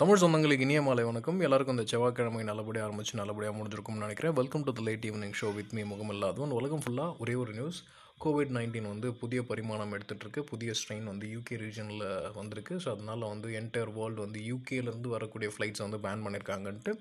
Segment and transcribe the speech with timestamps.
[0.00, 1.38] தமிழ் சொந்தங்களுக்கு இனிய மாலை வணக்கம்.
[1.46, 4.34] எல்லாருக்கும் இந்த செவ்வாய்க்கிழமை நல்லபடியாக ஆரம்பிச்சு நல்லபடியாக முடிஞ்சிருக்கும்னு நினைக்கிறேன்.
[4.38, 7.78] Welcome to the late evening show with me முகம் இல்லாதவன் உலகம் ஃபுல்லாக ஒரே ஒரு நியூஸ்
[8.24, 12.06] கோவிட் நைன்டீன் வந்து புதிய பரிமாணம் எடுத்துகிட்ருக்கு புதிய ஸ்ட்ரெயின் வந்து யூகே ரீஜனில்
[12.38, 12.76] வந்திருக்கு.
[12.84, 16.94] ஸோ அதனால் வந்து என்டையர் வேர்ல்டு வந்து யூகேலேருந்து வரக்கூடிய ஃப்ளைட்ஸ் வந்து பேன் பண்ணியிருக்காங்கன்ட்டு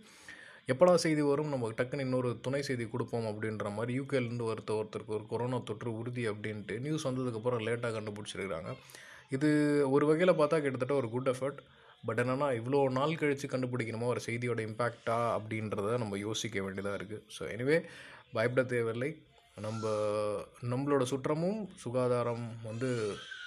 [0.74, 1.54] எப்படா செய்தி வரும்?
[1.56, 6.26] நம்ம டக்குன்னு இன்னொரு துணை செய்தி கொடுப்போம் அப்படின்ற மாதிரி யூகேலேருந்து ஒருத்த ஒருத்தருக்கு ஒரு கொரோனா தொற்று உறுதி
[6.34, 8.72] அப்படின்ட்டு நியூஸ் வந்ததுக்கப்புறம் லேட்டாக கண்டுபிடிச்சிருக்கிறாங்க.
[9.38, 9.50] இது
[9.96, 11.62] ஒரு வகையில் பார்த்தா கிட்டத்தட்ட ஒரு குட் எஃபர்ட்
[12.04, 14.08] பட் என்னென்னா இவ்வளோ நாள் கழித்து கண்டுபிடிக்கணுமா?
[14.14, 17.78] ஒரு செய்தியோட இம்பேக்டா அப்படின்றத நம்ம யோசிக்க வேண்டியதாக இருக்குது ஸோ எனிவே
[18.36, 19.12] பயப்பட தேவையில்லை.
[19.66, 19.84] நம்ம
[20.72, 22.90] நம்மளோட சுற்றமும் சுகாதாரம் வந்து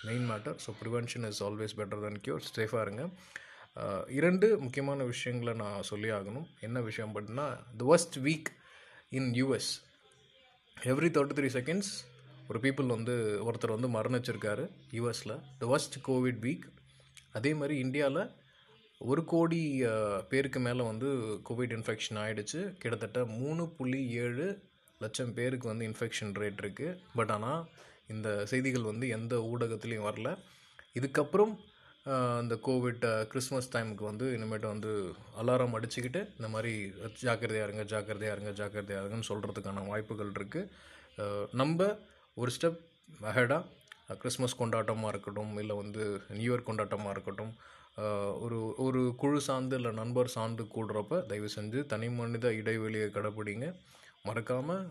[0.06, 3.04] main matter so prevention is always better than cure சேஃபாக இருங்க
[4.18, 6.46] இரண்டு முக்கியமான விஷயங்களை நான் சொல்லி ஆகணும்.
[6.66, 7.46] என்ன விஷயம் அப்படின்னா
[7.80, 8.50] the worst week
[9.18, 9.70] in US
[10.76, 11.92] every thirty three seconds
[12.50, 13.14] ஒரு பீப்புள் வந்து
[13.48, 14.64] ஒருத்தர் வந்து மரணிச்சிருக்காரு
[14.98, 16.66] யூஎஸில் த ஒஸ்ட் கோவிட் வீக்
[17.38, 18.22] அதே மாதிரி இந்தியாவில்
[19.00, 19.60] ஒரு கோடி
[20.28, 21.08] பேருக்கு மேலே வந்து
[21.48, 24.46] கோவிட் இன்ஃபெக்ஷன் ஆகிடுச்சு கிட்டத்தட்ட மூணு புள்ளி ஏழு
[25.00, 27.62] லட்சம் பேருக்கு வந்து இன்ஃபெக்ஷன் ரேட் இருக்குது பட் ஆனால்
[28.06, 30.30] இந்த செய்திகள் வந்து எந்த ஊடகத்துலேயும் வரல.
[30.98, 31.52] இதுக்கப்புறம்
[32.42, 34.92] இந்த கோவிட் கிறிஸ்மஸ் டைமுக்கு வந்து இனிமேட்டு வந்து
[35.40, 36.72] அலாரம் அடிச்சுக்கிட்டு இந்த மாதிரி
[37.24, 40.70] ஜாக்கிரதையாக இருங்க ஜாக்கிரதையாக இருங்க ஜாக்கிரதையாக இருங்கன்னு சொல்கிறதுக்கான வாய்ப்புகள் இருக்குது
[41.52, 41.88] நம்ம
[42.36, 42.80] ஒரு ஸ்டெப்
[43.24, 46.04] அஹெடாக கிறிஸ்மஸ் கொண்டாட்டமாக இருக்கட்டும் இல்லை வந்து
[46.38, 47.52] நியூ இயர் கொண்டாட்டமாக இருக்கட்டும்
[48.44, 53.66] ஒரு ஒரு குழு சார்ந்து இல்லை நண்பர் சார்ந்து கூடுறப்ப தயவு செஞ்சு தனி மனித இடைவெளியை கடைப்பிடிங்க.
[54.28, 54.84] மறக்காமல்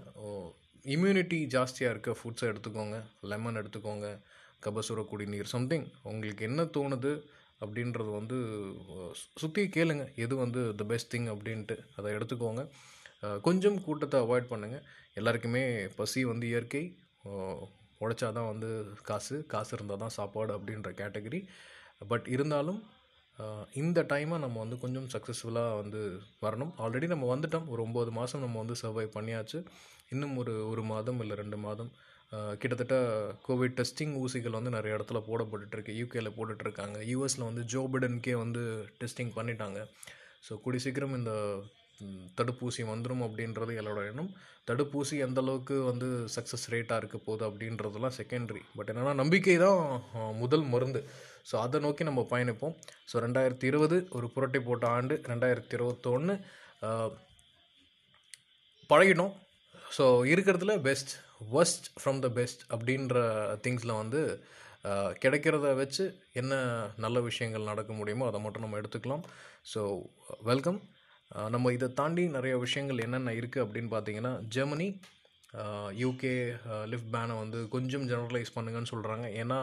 [0.96, 2.98] இம்யூனிட்டி ஜாஸ்தியாக இருக்க ஃபுட்ஸை எடுத்துக்கோங்க
[3.32, 4.08] லெமன் எடுத்துக்கோங்க
[4.66, 7.14] கபசுர குடிநீர் சம்திங் உங்களுக்கு என்ன தோணுது
[7.64, 8.38] அப்படின்றது வந்து
[9.42, 10.04] சுற்றி கேளுங்க.
[10.24, 12.64] எது வந்து த பெஸ்ட் திங் அப்படின்ட்டு அதை எடுத்துக்கோங்க.
[13.48, 14.86] கொஞ்சம் கூட்டத்தை அவாய்ட் பண்ணுங்கள்
[15.20, 15.64] எல்லாருக்குமே
[16.00, 16.84] பசி வந்து இயற்கை.
[18.04, 18.70] உழைச்சா தான் வந்து
[19.10, 21.42] காசு காசு இருந்தால் தான் சாப்பாடு அப்படின்ற கேட்டகரி
[22.12, 22.80] பட் இருந்தாலும்
[23.82, 26.02] இந்த டைமை நம்ம வந்து கொஞ்சம் சக்ஸஸ்ஃபுல்லாக வந்து
[26.46, 26.72] வரணும்.
[26.84, 27.68] ஆல்ரெடி நம்ம வந்துட்டோம்.
[27.74, 29.60] ஒரு ஒம்பது மாதம் நம்ம வந்து சர்வை பண்ணியாச்சு.
[30.14, 31.92] இன்னும் ஒரு ஒரு மாதம் இல்லை ரெண்டு மாதம்.
[32.62, 32.96] கிட்டத்தட்ட
[33.48, 38.64] கோவிட் டெஸ்டிங் ஊசிகள் வந்து நிறைய இடத்துல போடப்பட்டுருக்கு யூகேல போட்டுட்ருக்காங்க யூஎஸில் வந்து ஜோ பிடன்கே வந்து
[39.02, 39.80] டெஸ்டிங் பண்ணிட்டாங்க.
[40.48, 41.34] ஸோ கூடி சீக்கிரம் இந்த
[42.40, 44.30] தடுப்பூசி வந்துடும் அப்படின்றது என்னோட எண்ணம்.
[44.70, 49.82] தடுப்பூசி எந்த அளவுக்கு வந்து சக்ஸஸ் ரேட்டாக இருக்க போகுது அப்படின்றதெல்லாம் செகண்டரி பட் என்னென்னா நம்பிக்கை தான்
[50.44, 51.02] முதல் மருந்து.
[51.50, 52.76] ஸோ அதை நோக்கி நம்ம பயணிப்போம்.
[53.10, 56.36] ஸோ ரெண்டாயிரத்தி இருபது ஒரு புரட்டி போட்ட ஆண்டு ரெண்டாயிரத்தி இருபத்தொன்று
[58.90, 59.34] பழகிட்டோம்
[59.98, 61.12] ஸோ இருக்கிறதுல best
[61.62, 63.18] worst from the best அப்படின்ற
[63.66, 64.22] திங்ஸில் வந்து
[65.24, 66.04] கிடைக்கிறத வச்சு
[66.42, 66.54] என்ன
[67.04, 69.24] நல்ல விஷயங்கள் நடக்க முடியுமோ அதை மட்டும் நம்ம எடுத்துக்கலாம்.
[69.72, 69.82] ஸோ
[70.50, 70.80] வெல்கம்
[71.54, 74.88] நம்ம இதை தாண்டி நிறைய விஷயங்கள் என்னென்ன இருக்குது அப்படின்னு பார்த்தீங்கன்னா ஜெர்மனி
[76.04, 76.34] யூகே
[76.92, 79.60] லிஃப்ட் பேனை வந்து கொஞ்சம் ஜெனரலைஸ் பண்ணுங்கன்னு சொல்கிறாங்க ஏன்னா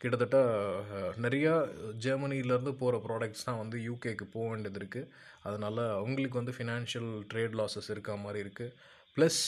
[0.00, 0.38] கிட்டத்தட்ட
[1.24, 1.52] நிறையா
[2.04, 5.10] ஜெர்மனிலேருந்து போகிற ப்ராடக்ட்ஸ் தான் வந்து யூகேக்கு போக வேண்டியது இருக்குது
[5.48, 8.74] அதனால் அவங்களுக்கு வந்து ஃபினான்ஷியல் ட்ரேட் லாஸஸ் இருக்க மாதிரி இருக்குது
[9.16, 9.40] ப்ளஸ்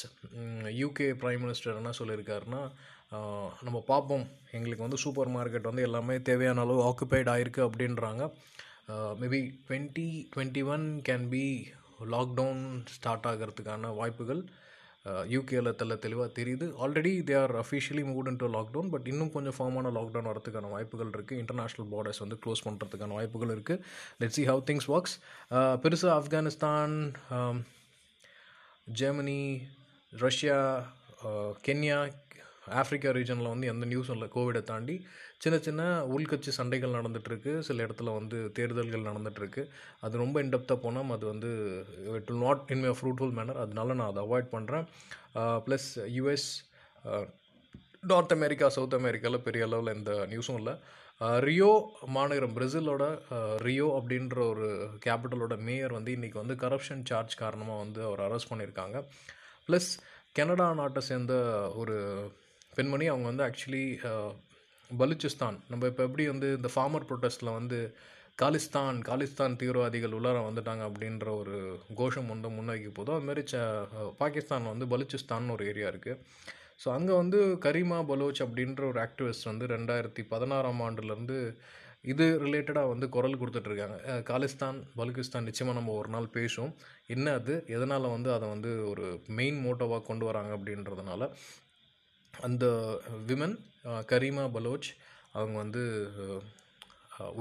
[0.82, 2.62] யூகே ப்ரைம் மினிஸ்டர் என்ன சொல்லியிருக்காருன்னா
[3.66, 4.25] நம்ம பார்ப்போம்.
[4.56, 8.22] எங்களுக்கு வந்து சூப்பர் மார்க்கெட் வந்து எல்லாமே தேவையான அளவு ஆக்குபைட் ஆகிருக்கு அப்படின்றாங்க.
[9.20, 11.44] Maybe twenty twenty one can be
[12.15, 12.62] lockdown
[12.94, 14.42] start ஆகிறதுக்கான வாய்ப்புகள்.
[15.31, 16.67] யூகேல தெல்ல தெளிவாக தெரியுது.
[16.81, 21.41] Already they are officially move into lockdown but இன்னும் கொஞ்சம் ஃபார்மான லாக்டவுன் வரதுக்கான வாய்ப்புகள் இருக்குது
[21.43, 23.83] இன்டர்நேஷ்னல் பார்டர்ஸ் வந்து க்ளோஸ் பண்ணுறதுக்கான வாய்ப்புகள் இருக்குது
[24.21, 25.17] let see how things works
[25.83, 26.97] பெருசாக ஆப்கானிஸ்தான்
[27.37, 27.61] ஆம்,
[28.95, 29.41] ஜெர்மனி
[30.13, 30.59] ரஷ்யா
[31.23, 31.99] அஹ், கென்யா
[32.81, 34.29] ஆஃப்ரிக்கா ரீஜனில் வந்து எந்த நியூஸும் இல்லை.
[34.37, 34.97] கோவிடை தாண்டி
[35.45, 35.83] சின்ன சின்ன
[36.15, 39.65] உள்கட்சி சண்டைகள் நடந்துகிட்ருக்கு சில இடத்துல வந்து தேர்தல்கள் நடந்துகிட்ருக்கு
[40.06, 41.51] அது ரொம்ப இன்டெப்த்தாக போனால் அது வந்து
[42.19, 44.87] it will not in may fruitful manner அதனால நான் அதை அவாய்ட் பண்ணுறேன்
[45.67, 46.49] plus US
[48.12, 50.75] North America South அமெரிக்காவில் பெரிய அளவில் எந்த நியூஸும் இல்லை.
[51.47, 51.71] ரியோ
[52.17, 53.05] மாநகரம் பிரேசிலோட
[53.67, 54.67] ரியோ அப்படின்ற ஒரு
[55.07, 58.99] கேபிட்டலோட மேயர் வந்து இன்றைக்கி வந்து கரப்ஷன் சார்ஜ் காரணமாக வந்து அவர் அரெஸ்ட் பண்ணியிருக்காங்க.
[59.69, 59.91] ப்ளஸ்
[60.39, 61.34] கனடா நாட்டை சேர்ந்த
[61.81, 61.97] ஒரு
[62.73, 64.31] பெண்மணி அவங்க வந்து ஆக்சுவலி uh,
[64.91, 65.56] பலுச்சிஸ்தான்.
[65.71, 67.79] நம்ம இப்போ எப்படி வந்து இந்த ஃபார்மர் ப்ரொட்டஸ்ட்டில் வந்து
[68.39, 71.57] காலிஸ்தான் காலிஸ்தான் தீவிரவாதிகள் உள்ளார வந்துட்டாங்க அப்படின்ற ஒரு
[72.01, 73.59] கோஷம் வந்து முன்வைக்க போதோ அதுமாரி ச
[74.19, 76.21] பாகிஸ்தான் வந்து பலுச்சிஸ்தான் ஒரு ஏரியா இருக்குது
[76.83, 81.39] ஸோ அங்கே வந்து கரீமா பலோச் அப்படின்ற ஒரு ஆக்டிவிஸ்ட் வந்து ரெண்டாயிரத்தி பதினாறாம் ஆண்டுலேருந்து
[82.04, 83.97] இது ரிலேட்டடாக வந்து குரல் கொடுத்துட்ருக்காங்க
[84.31, 86.75] காலிஸ்தான் பலுகிஸ்தான் நிச்சயமாக நம்ம ஒரு நாள் பேசுவோம்.
[87.07, 87.54] என்ன அது?
[87.77, 89.07] எதனால் வந்து அதை வந்து ஒரு
[89.39, 91.22] மெயின் மோட்டோவாக கொண்டு வராங்க அப்படின்றதுனால.
[92.47, 92.67] அந்த
[93.29, 93.57] விமன்
[94.11, 94.89] கரீமா பலோச்
[95.33, 95.83] அவங்க வந்து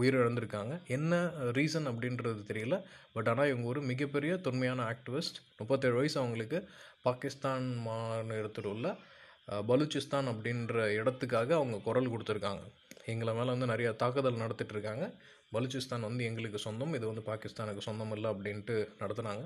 [0.02, 0.74] உயிரிழந்திருக்காங்க.
[0.96, 1.14] என்ன
[1.58, 2.76] ரீசன் அப்படின்றது தெரியல.
[3.16, 6.60] பட் ஆனால் இவங்க ஒரு மிகப்பெரிய தொன்மையான ஆக்டிவிஸ்ட் முப்பத்தேழு வயசு அவங்களுக்கு
[7.08, 8.88] பாகிஸ்தான் மாநிலத்தில் உள்ள
[9.70, 12.64] பலூச்சிஸ்தான் அப்படின்ற இடத்துக்காக அவங்க குரல் கொடுத்துருக்காங்க.
[13.12, 15.06] எங்களை மேலே வந்து நிறையா தாக்குதல் நடத்திட்டு இருக்காங்க.
[15.56, 19.44] பலுச்சிஸ்தான் வந்து எங்களுக்கு சொந்தம் இது வந்து பாகிஸ்தானுக்கு சொந்தம் இல்லை அப்படின்ட்டு நடத்துனாங்க.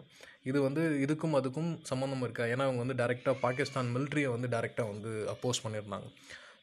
[0.50, 2.46] இது வந்து இதுக்கும் அதுக்கும் சம்மந்தம் இருக்கா?
[2.54, 6.10] ஏன்னா அவங்க வந்து டேரெக்டாக பாகிஸ்தான் மிலிட்ரியை வந்து டேரெக்டாக வந்து அப்போஸ் பண்ணியிருந்தாங்க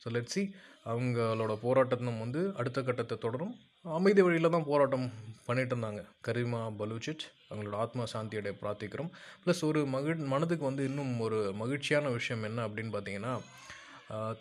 [0.03, 0.43] ஸோ லெட்ஸி
[0.91, 3.55] அவங்களோட போராட்டத்தினம் வந்து அடுத்த கட்டத்தை தொடரும்.
[3.97, 5.07] அமைதி வழியில் தான் போராட்டம்
[5.47, 6.01] பண்ணிட்டு இருந்தாங்க.
[6.27, 9.11] கரிமா பலூச்சிட் அவங்களோட ஆத்மா சாந்தியடைய பிரார்த்திக்கிறோம்.
[9.43, 13.35] ப்ளஸ் ஒரு மகிழ் மனதுக்கு வந்து இன்னும் ஒரு மகிழ்ச்சியான விஷயம் என்ன அப்படின்னு பார்த்தீங்கன்னா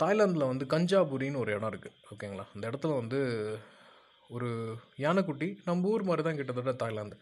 [0.02, 2.46] தாய்லாந்தில் வந்து கஞ்சாபுரின்னு ஒரு இடம் இருக்குது ஓகேங்களா?
[2.54, 3.20] அந்த இடத்துல வந்து
[4.36, 4.50] ஒரு
[5.06, 7.18] யானைக்குட்டி நம்ம ஊர் மாதிரி தான் கிட்டத்தட்ட தாய்லாந்து.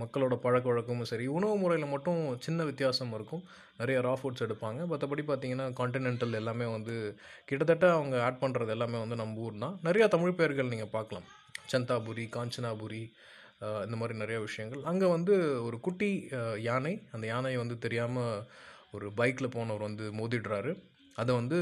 [0.00, 3.42] மக்களோட பழக்க வழக்கமும் சரி உணவு முறையில் மட்டும் சின்ன வித்தியாசம் இருக்கும்.
[3.80, 4.80] நிறைய ரா ஃபுட்ஸ் எடுப்பாங்க.
[4.90, 6.94] மற்றபடி பார்த்திங்கன்னா காண்டினென்டல் எல்லாமே வந்து
[7.48, 11.26] கிட்டத்தட்ட அவங்க ஆட் பண்ணுறது எல்லாமே வந்து நம்ம ஊர் தான் நிறையா தமிழ் பெயர்கள் நீங்கள் பார்க்கலாம்.
[11.72, 13.02] சந்தாபுரி காஞ்சனாபுரி
[13.86, 14.82] இந்த மாதிரி நிறையா விஷயங்கள்.
[14.90, 15.34] அங்கே வந்து
[15.66, 16.10] ஒரு குட்டி
[16.68, 18.42] யானை அந்த யானையை வந்து தெரியாமல்
[18.96, 20.72] ஒரு பைக்கில் போனவர் வந்து மோதிடுறாரு.
[21.20, 21.58] அதை வந்து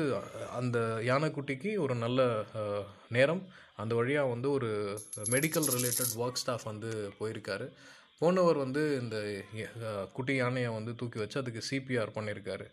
[0.60, 0.78] அந்த
[1.10, 2.20] யானைக்குட்டிக்கு ஒரு நல்ல
[3.16, 3.42] நேரம்
[3.78, 4.70] அந்த வழியாக வந்து ஒரு
[5.34, 6.90] மெடிக்கல் ரிலேட்டட் ஒர்க் ஸ்டாஃப் வந்து
[7.20, 7.66] போயிருக்காரு.
[8.20, 9.16] போனவர் வந்து இந்த
[10.16, 12.66] குட்டி யானையை வந்து தூக்கி வச்சு அதுக்கு சிபிஆர் பண்ணியிருக்காரு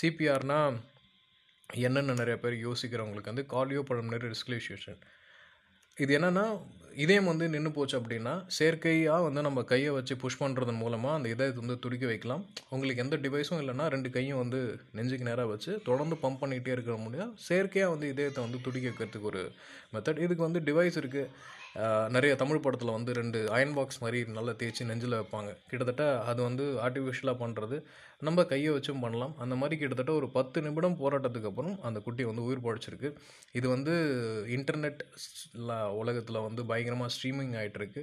[0.00, 0.76] சிபிஆர்னால்
[1.70, 5.00] என்னென்ன நிறைய பேர் யோசிக்கிறவங்களுக்கு வந்து கார்டியோ பழமினரி ரெஸ்குலேஷன்
[6.02, 6.44] இது என்னென்னா
[7.02, 11.60] இதயம் வந்து நின்று போச்சு அப்படின்னா செயற்கையாக வந்து நம்ம கையை வச்சு புஷ் பண்ணுறதன் மூலமாக அந்த இதயத்தை
[11.62, 12.42] வந்து துடிக்க வைக்கலாம்.
[12.74, 14.60] உங்களுக்கு எந்த டிவைஸும் இல்லைன்னா ரெண்டு கையும் வந்து
[14.98, 19.42] நெஞ்சுக்கு நேராக வச்சு தொடர்ந்து பம்ப் பண்ணிகிட்டே இருக்க முடியாது செயற்கையாக வந்து இதயத்தை வந்து துடிக்க வைக்கிறதுக்கு ஒரு
[19.94, 21.30] மெத்தட் இதுக்கு வந்து டிவைஸ் இருக்குது
[22.14, 25.50] நிறைய தமிழ் படத்தில் வந்து ரெண்டு அயன் பாக்ஸ் மாதிரி நல்லா தேய்ச்சி நெஞ்சில் வைப்பாங்க.
[25.70, 27.76] கிட்டத்தட்ட அது வந்து ஆர்டிஃபிஷியலாக பண்ணுறது
[28.26, 29.34] நம்ம கையை வச்சும் பண்ணலாம்.
[29.44, 33.10] அந்த மாதிரி கிட்டத்தட்ட ஒரு பத்து நிமிடம் போராட்டத்துக்கு அப்புறம் அந்த குட்டி வந்து உயிர் பழைச்சிருக்கு
[33.58, 33.94] இது வந்து
[34.58, 35.02] இன்டர்நெட்
[36.02, 38.02] உலகத்தில் வந்து பயங்கரமாக ஸ்ட்ரீமிங் ஆகிட்டுருக்கு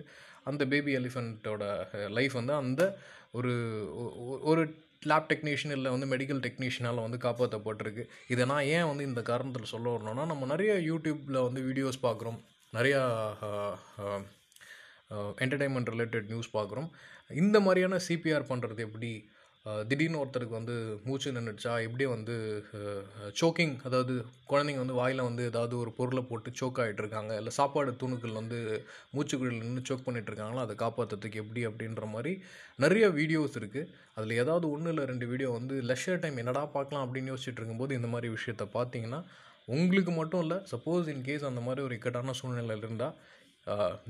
[0.50, 1.64] அந்த பேபி எலிஃபெண்ட்டோட
[2.10, 2.84] லைஃப் வந்து அந்த
[3.34, 3.52] ஒரு
[4.52, 4.62] ஒரு
[5.10, 9.94] லேப் டெக்னீஷியன் இல்லை வந்து மெடிக்கல் டெக்னீஷியனால் வந்து காப்பாற்றப்பட்டிருக்கு இதை நான் ஏன் வந்து இந்த காரணத்தில் சொல்ல
[9.94, 12.40] வரணும்னா நம்ம நிறைய யூடியூப்பில் வந்து வீடியோஸ் பார்க்குறோம்
[12.78, 13.00] நிறையா
[15.44, 16.90] என்டர்டைன்மெண்ட் ரிலேட்டட் நியூஸ் பார்க்குறோம்.
[17.42, 19.12] இந்த மாதிரியான சிபிஆர் பண்ணுறது எப்படி?
[19.90, 20.76] திடீர்னு ஒருத்தருக்கு வந்து
[21.08, 22.36] மூச்சு நின்றுச்சா எப்படி வந்து
[23.40, 24.14] சோக்கிங் அதாவது
[24.52, 28.60] குழந்தைங்க வந்து வாயில் வந்து ஏதாவது ஒரு பொருளை போட்டு சோக் இருக்காங்க இல்லை சாப்பாடு தூணுக்கள் வந்து
[29.16, 31.64] மூச்சுக்குழியில் நின்று சோக் பண்ணிகிட்ருக்காங்களோ அதை காப்பாற்றுறதுக்கு எப்படி?
[31.70, 32.34] அப்படின்ற மாதிரி
[32.86, 37.06] நிறைய வீடியோஸ் இருக்குது அதில் ஏதாவது ஒன்று இல்லை ரெண்டு வீடியோ வந்து லெஷர் டைம் என்னடா பார்க்கலாம்?
[37.06, 39.22] அப்படின்னு யோசிச்சுட்டு இருக்கும்போது இந்த மாதிரி விஷயத்த பார்த்தீங்கன்னா
[39.68, 43.16] உங்களுக்கு மட்டும் இல்லை சப்போஸ் இன் கேஸ் அந்த மாதிரி ஒரு இக்கட்டான சூழ்நிலையில் இருந்தால்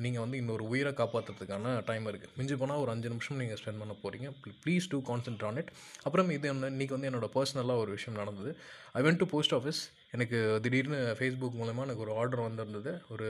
[0.04, 3.94] நீங்கள் வந்து இன்னொரு உயிரை காப்பாற்றுறதுக்கான டைம் இருக்குது மிஞ்சி போனால் ஒரு அஞ்சு நிமிஷம் நீங்கள் ஸ்பெண்ட் பண்ண
[4.04, 4.28] போகிறீங்க
[4.64, 5.72] please do consent on it
[6.06, 8.52] அப்புறம் இது என்ன இன்றைக்கி வந்து என்னோட பர்சனலாக ஒரு விஷயம் நடந்தது.
[8.98, 9.82] I went to post office
[10.16, 12.94] எனக்கு திடீர்னு ஃபேஸ்புக் மூலமாக எனக்கு ஒரு ஆர்டர் வந்திருந்தது.
[13.14, 13.28] ஒரு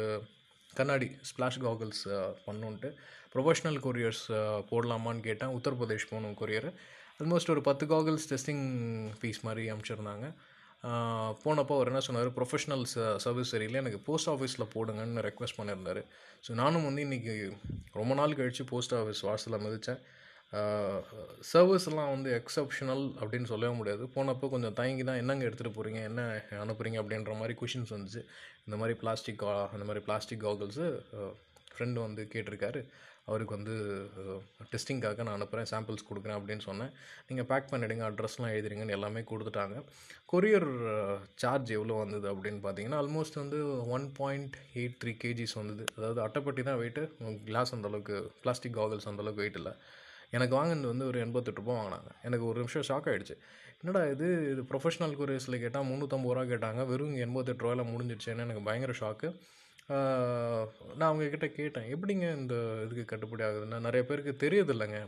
[0.74, 2.04] கண்ணாடி ஸ்ப்ளாஷ் காகல்ஸ்
[2.48, 2.92] பண்ணுன்ட்டு.
[3.34, 4.26] ப்ரொஃபஷ்னல் கொரியர்ஸ்
[4.72, 5.54] போடலாமான்னு கேட்டேன்.
[5.58, 6.70] உத்தரப்பிரதேஷ் போகணும் கொரியர்
[7.22, 8.66] ஆல்மோஸ்ட் ஒரு பத்து காகல்ஸ் டெஸ்டிங்
[9.20, 10.28] ஃபீஸ் மாதிரி அனுப்பிச்சிருந்தாங்க
[11.44, 12.30] போனப்போ அவர் என்ன சொன்னார்?
[12.38, 12.86] ப்ரொஃபஷனல்
[13.26, 13.82] சர்வீஸ் சரியில்லை.
[13.84, 16.02] எனக்கு போஸ்ட் ஆஃபீஸில் போடுங்கன்னு ரெக்வஸ்ட் பண்ணியிருந்தார்.
[16.46, 17.34] ஸோ நானும் வந்து இன்றைக்கி
[18.00, 20.02] ரொம்ப நாள் கழித்து போஸ்ட் ஆஃபீஸ் வாசலில் மிதித்தேன்
[21.52, 24.04] சர்வீஸ்லாம் வந்து எக்ஸப்ஷனல் அப்படின்னு சொல்லவே முடியாது.
[24.16, 26.22] போனப்போ கொஞ்சம் தயங்கி தான் என்னங்க எடுத்துகிட்டு போகிறீங்க என்ன
[26.64, 28.24] அனுப்புகிறீங்க அப்படின்ற மாதிரி கொஷின்ஸ் வந்துச்சு.
[28.66, 29.46] இந்த மாதிரி பிளாஸ்டிக்
[29.76, 30.88] அந்த மாதிரி பிளாஸ்டிக் காகல்ஸு
[31.74, 32.82] ஃப்ரெண்டு வந்து கேட்டிருக்காரு.
[33.32, 33.76] அவருக்கு வந்து
[34.74, 36.92] டெஸ்டிங்காக நான் அனுப்புகிறேன் சாம்பிள்ஸ் கொடுக்குறேன் அப்படின்னு சொன்னேன்.
[37.30, 39.78] நீங்கள் பேக் பண்ணிவிடுங்க அட்ரஸ்லாம் எழுதிடுங்கன்னு எல்லாமே கொடுத்துட்டாங்க.
[40.34, 40.70] கொரியர்
[41.44, 43.60] சார்ஜ் எவ்வளோ வந்தது அப்படின்னு பார்த்தீங்கன்னா ஆல்மோஸ்ட் வந்து
[43.96, 45.86] one point eight three kgs வந்தது.
[45.98, 47.04] அதாவது அட்டைப்பட்டி தான் வெயிட்டு
[47.50, 49.74] கிளாஸ் அந்தளவுக்கு பிளாஸ்டிக் காகல்ஸ் அந்தளவுக்கு வெயிட் இல்லை.
[50.38, 52.12] எனக்கு வாங்கினது வந்து ஒரு எண்பத்தெட்டு ரூபா வாங்கினாங்க.
[52.28, 53.38] எனக்கு ஒரு நிமிஷம் ஷாக் ஆகிடுச்சு
[53.82, 54.28] என்னடா இது?
[54.54, 56.82] இது ப்ரொஃபஷனல் கொரியர்ஸில் கேட்டால் முந்நூற்றம்பது ரூபா கேட்டாங்க.
[56.92, 59.30] வெறும் எண்பத்தெட்டு ரூபாயில் முடிஞ்சிடுச்சேன்னு எனக்கு பயங்கர ஷாக்கு
[59.90, 61.88] நான் அவங்கக்கிட்ட கேட்டேன்.
[61.96, 65.00] எப்படிங்க இந்த இதுக்கு கட்டுப்படி ஆகுதுன்னா நிறைய பேருக்கு தெரியுதில்லைங்க.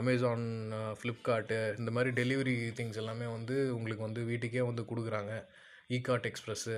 [0.00, 0.46] அமேசான்
[0.98, 5.32] ஃப்ளிப்கார்ட்டு இந்த மாதிரி டெலிவரி திங்ஸ் எல்லாமே வந்து உங்களுக்கு வந்து வீட்டுக்கே வந்து கொடுக்குறாங்க.
[5.96, 6.76] இகார்ட் எக்ஸ்ப்ரெஸ்ஸு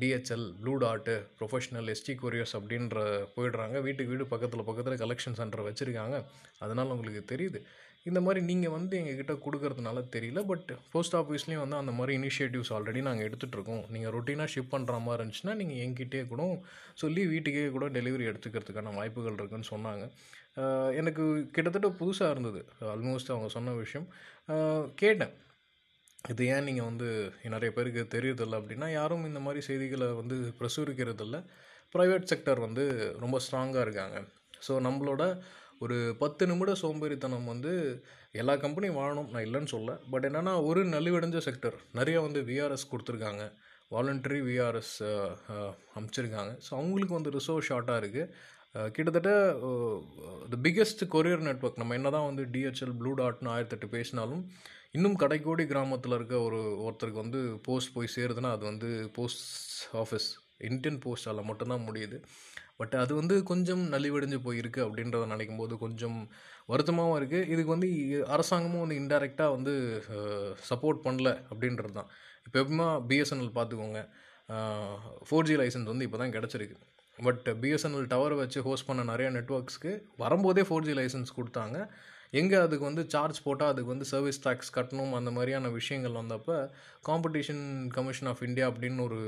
[0.00, 2.98] டிஹெச்எல் ப்ளூ டாட்டு ப்ரொஃபஷ்னல் எஸ்டி கொரியர்ஸ் அப்படின்ற
[3.36, 3.76] போயிடுறாங்க.
[3.86, 6.18] வீட்டுக்கு வீடு பக்கத்தில் பக்கத்தில் கலெக்ஷன் சென்டர் வச்சுருக்காங்க.
[6.64, 7.60] அதனால் உங்களுக்கு தெரியுது.
[8.08, 13.00] இந்த மாதிரி நீங்கள் வந்து எங்ககிட்ட கொடுக்குறதுனால தெரியல பட் போஸ்ட் ஆஃபீஸ்லேயும் வந்து அந்த மாதிரி இனிஷியேட்டிவ்ஸ் ஆல்ரெடி
[13.06, 16.42] நாங்கள் எடுத்துகிட்ருக்கோம் நீங்கள் ரொட்டீனாக ஷிப் பண்ணுற மாதிரி இருந்துச்சுன்னா நீங்கள் எங்கிட்டே கூட
[17.02, 20.04] சொல்லி வீட்டுக்கே கூட டெலிவரி எடுத்துக்கிறதுக்கான வாய்ப்புகள் இருக்குதுன்னு சொன்னாங்க.
[21.00, 22.60] எனக்கு கிட்டத்தட்ட புதுசாக இருந்தது
[22.94, 24.06] ஆல்மோஸ்ட் அவங்க சொன்ன விஷயம்.
[25.02, 25.34] கேட்டேன்.
[26.32, 27.08] இது ஏன் நீங்கள் வந்து
[27.54, 31.38] நிறைய பேருக்கு தெரியறதில்ல அப்படின்னா யாரும் இந்த மாதிரி செய்திகளை வந்து பிரசுரிக்கிறதில்ல.
[31.94, 32.84] ப்ரைவேட் செக்டர் வந்து
[33.24, 34.18] ரொம்ப ஸ்ட்ராங்காக இருக்காங்க.
[34.66, 35.22] ஸோ நம்மளோட
[35.82, 37.72] ஒரு பத்து நிமிட சோம்பேறித்தனம் வந்து
[38.40, 39.28] எல்லா கம்பெனியும் வாழணும்.
[39.32, 39.92] நான் இல்லைன்னு சொல்ல.
[40.12, 43.44] பட் என்னென்னா ஒரு நலிவடைஞ்ச செக்டர் நிறையா வந்து விஆர்எஸ் கொடுத்துருக்காங்க.
[43.94, 44.96] வாலண்டரி விஆர்எஸ்
[45.98, 46.52] அமைச்சிருக்காங்க.
[46.66, 48.52] ஸோ அவங்களுக்கு வந்து ரிசோர்ஸ் ஷார்ட்டாக இருக்குது
[48.94, 49.32] கிட்டத்தட்ட
[50.52, 54.42] த பிக்கெஸ்ட் கொரியர் நெட்ஒர்க் நம்ம என்ன தான் வந்து டிஹெச்எல் ப்ளூ டாட்னு ஆயிரத்தெட்டு பேசினாலும்
[54.96, 58.88] இன்னும் கடைக்கோடி கிராமத்தில் இருக்க ஒரு ஒருத்தருக்கு வந்து போஸ்ட் போய் சேருதுன்னா அது வந்து
[59.18, 59.44] போஸ்ட்
[60.02, 60.28] ஆஃபீஸ்
[60.70, 62.18] இந்தியன் போஸ்டால் மட்டும்தான் முடியுது.
[62.80, 66.18] பட் அது வந்து கொஞ்சம் நலிவடைஞ்சு போயிருக்கு அப்படின்றத நினைக்கும் போது கொஞ்சம்
[66.72, 67.88] வருத்தமாகவும் இருக்குது இதுக்கு வந்து
[68.34, 69.74] அரசாங்கமும் வந்து இன்டெரக்டாக வந்து
[70.70, 72.10] சப்போர்ட் பண்ணல அப்படின்றது தான்.
[72.46, 74.00] இப்போ எப்படிமா பிஎஸ்என்எல் பார்த்துக்கோங்க.
[75.28, 76.76] ஃபோர் ஜி லைசன்ஸ் வந்து இப்போ தான் கிடச்சிருக்கு
[77.18, 81.76] பட் பிஎஸ்என்எல் டவர் வச்சு ஹோஸ்ட் பண்ண நிறையா நெட்ஒர்க்ஸ்க்கு வரும்போதே ஃபோர் ஜி லைசன்ஸ் கொடுத்தாங்க.
[82.38, 86.56] எங்கே அதுக்கு வந்து சார்ஜ் போட்டால் அதுக்கு வந்து சர்வீஸ் டேக்ஸ் கட்டணும் அந்த மாதிரியான விஷயங்கள் வந்தப்போ
[87.08, 87.64] காம்படிஷன்
[87.96, 89.18] கமிஷன் ஆஃப் இந்தியா அப்படின்னு ஒரு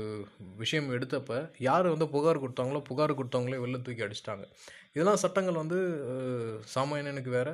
[0.61, 1.37] விஷயம் எடுத்தப்போ
[1.67, 4.45] யார் வந்து புகார் கொடுத்தாங்களோ புகார் கொடுத்தவங்களே வெளில தூக்கி அடிச்சிட்டாங்க.
[4.95, 5.79] இதெல்லாம் சட்டங்கள் வந்து
[6.75, 7.53] சாமானியனுக்கு வேறு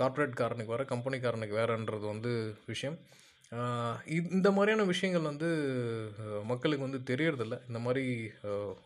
[0.00, 2.32] கார்ப்பரேட்காரனுக்கு வேறு கம்பெனிக்காரனுக்கு வேறுன்றது வந்து
[2.72, 2.98] விஷயம்.
[4.36, 5.48] இந்த மாதிரியான விஷயங்கள் வந்து
[6.50, 7.56] மக்களுக்கு வந்து தெரியறதில்ல.
[7.68, 8.04] இந்த மாதிரி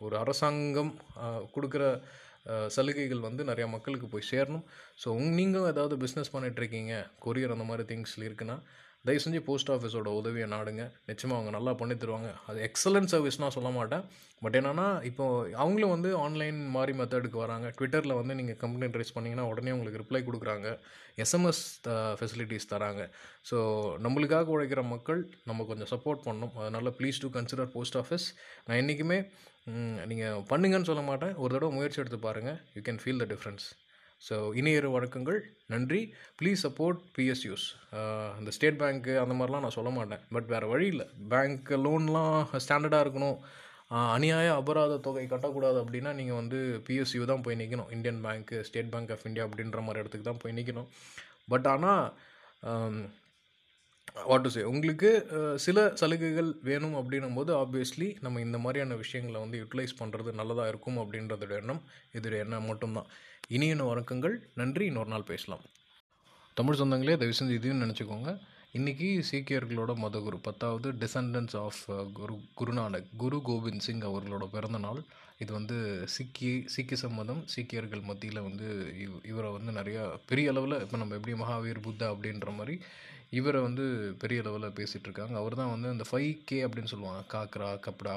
[0.05, 0.91] ஒரு அரசாங்கம்
[1.55, 1.83] கொடுக்குற
[2.75, 4.67] சலுகைகள் வந்து நிறையா மக்களுக்கு போய் சேரணும்.
[5.03, 6.93] ஸோ உங் நீங்கள் ஏதாவது பிஸ்னஸ் பண்ணிகிட்ருக்கீங்க
[7.25, 8.57] கொரியர் அந்த மாதிரி திங்ஸில் இருக்குன்னா
[9.07, 10.83] தயவு செஞ்சு போஸ்ட் ஆஃபீஸோட உதவியை நாடுங்க.
[11.09, 12.29] நிச்சயமாக அவங்க நல்லா பண்ணி தருவாங்க.
[12.49, 14.03] அது எக்ஸலன்ட் சர்வீஸ்னால் சொல்ல மாட்டேன்.
[14.43, 15.25] பட் என்னென்னா இப்போ
[15.63, 17.67] அவங்களும் வந்து ஆன்லைன் மாதிரி மெத்தடுக்கு வராங்க.
[17.77, 20.67] ட்விட்டரில் வந்து நீங்கள் கம்ப்ளைண்ட் ரைஸ் பண்ணிங்கன்னா உடனே உங்களுக்கு ரிப்ளை கொடுக்குறாங்க.
[21.25, 21.63] எஸ்எம்எஸ்
[22.19, 23.05] ஃபெசிலிட்டிஸ் தராங்க.
[23.49, 23.57] ஸோ
[24.05, 26.53] நம்மளுக்காக உழைக்கிற மக்கள் நம்ம கொஞ்சம் சப்போர்ட் பண்ணணும்.
[26.63, 28.27] அதனால் please do consider post office
[28.67, 29.19] நான் என்றைக்குமே
[30.11, 31.33] நீங்கள் பண்ணுங்கன்னு சொல்ல மாட்டேன்.
[31.43, 33.65] ஒரு தடவை முயற்சி எடுத்து பாருங்கள் you can feel the difference
[34.27, 35.39] so இனியரு வழக்கங்கள்
[35.73, 36.01] நன்றி.
[36.39, 37.65] ப்ளீஸ் சப்போர்ட் பிஎஸ்யூஸ்
[38.39, 40.23] இந்த ஸ்டேட் பேங்க்கு அந்த மாதிரிலாம் நான் சொல்ல மாட்டேன்.
[40.35, 41.05] பட் வேறு வழி இல்லை.
[41.33, 43.37] பேங்க் லோன்லாம் ஸ்டாண்டர்டாக இருக்கணும்.
[44.15, 49.13] அநியாய அபராத தொகை கட்டக்கூடாது அப்படின்னா நீங்கள் வந்து பிஎஸ்யூ தான் போய் நிற்கணும் இந்தியன் பேங்க்கு ஸ்டேட் பேங்க்
[49.15, 50.89] ஆஃப் இந்தியா அப்படின்ற மாதிரி இடத்துக்கு தான் போய் நிற்கணும்
[51.53, 52.03] பட் ஆனால்
[54.15, 55.09] வாட் டு சே உங்களுக்கு
[55.55, 60.97] சில சலுகைகள் வேணும் அப்படின்னும் போது ஆப்வியஸ்லி நம்ம இந்த மாதிரியான விஷயங்களை வந்து யூட்டிலைஸ் பண்ணுறது நல்லதாக இருக்கும்
[60.97, 63.09] அப்படின்றதோட எண்ணம் இது எண்ணம் மட்டும்தான்.
[63.47, 64.85] இனிய வணக்கங்கள் நன்றி.
[64.85, 65.63] இன்னொரு நாள் பேசலாம்.
[66.53, 68.31] தமிழ் சொந்தங்களே தயவு செஞ்சு இதையும் நினச்சிக்கோங்க.
[68.77, 71.81] இன்றைக்கி சீக்கியர்களோட மதகுரு பத்தாவது டிசண்டன்ஸ் ஆஃப்
[72.13, 75.01] குரு குருநானக் குரு கோவிந்த் சிங் அவர்களோட பிறந்த நாள்.
[75.43, 75.75] இது வந்து
[76.15, 78.67] சீக்கிய சீக்கிய சம்மதம் சீக்கியர்கள் மத்தியில் வந்து
[79.03, 82.75] இவ் இவரை வந்து நிறையா பெரிய அளவில் இப்போ நம்ம எப்படி மகாவீர் புத்தா அப்படின்ற மாதிரி
[83.31, 83.85] இவரை வந்து
[84.19, 87.21] பெரிய லெவலில் பேசிகிட்டு இருக்காங்க அவர் தான் வந்து அந்த ஃபைவ் கே அப்படின்னு சொல்லுவாங்க.
[87.33, 88.15] காக்ரா கப்டா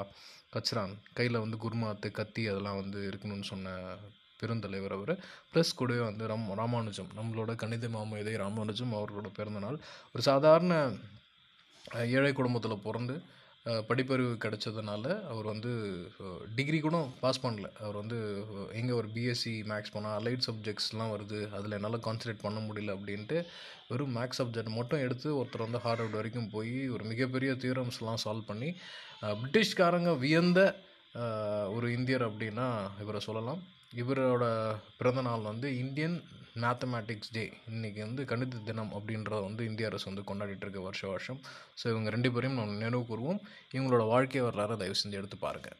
[0.55, 0.93] கச்ரான்.
[1.13, 3.75] கையில் வந்து குர்மாத்து கத்தி அதெல்லாம் வந்து இருக்கணும்னு சொன்ன
[4.39, 5.13] பெருந்தலைவர் அவர்.
[5.53, 7.11] ப்ளஸ் கூடவே வந்து ரம் ராமானுஜம்.
[7.17, 9.77] நம்மளோட கணித மாமேதை ராமானுஜம் அவர்களோட பிறந்தநாள்
[10.13, 10.73] ஒரு சாதாரண
[12.17, 13.15] ஏழை குடும்பத்தில் பிறந்து
[13.89, 15.71] படிப்பறிவு கிடைச்சதுனால அவர் வந்து
[16.55, 17.67] டிகிரி கூட பாஸ் பண்ணல.
[17.83, 18.17] அவர் வந்து
[18.79, 21.39] எங்கே ஒரு பிஎஸ்சி மேக்ஸ் போனால் அலைட் சப்ஜெக்ட்ஸ்லாம் வருது.
[21.57, 23.37] அதில் என்னால் கான்சன்ட்ரேட் பண்ண முடியல அப்படின்ட்டு
[23.91, 28.71] வெறும் மேக்ஸ் சப்ஜெக்ட் மட்டும் எடுத்து ஒருத்தர் வந்து ஹார்வர்ட் வரைக்கும் போய் ஒரு மிகப்பெரிய தியரம்ஸ்லாம் சால்வ் பண்ணி
[29.41, 30.61] பிரிட்டிஷ்காரங்க வியந்த
[31.75, 32.67] ஒரு இந்தியர் அப்படின்னா
[33.03, 33.61] இவரை சொல்லலாம்.
[34.01, 34.45] இவரோட
[34.99, 36.15] பிறந்த நாள் வந்து இந்தியன்
[36.55, 41.39] மேத்தமேட்டிக்ஸ் டே இன்றைக்கி வந்து கணித தினம் அப்படின்றத வந்து இந்திய அரசு வந்து கொண்டாடிட்டு இருக்க வருஷம் வருஷம்.
[41.79, 43.41] ஸோ இவங்க ரெண்டு பேரையும் நம்ம நினைவு கூறுவோம்
[43.71, 45.77] இவங்களோட வாழ்க்கை வரலாறு தயவு செஞ்சு எடுத்து பாருங்கள்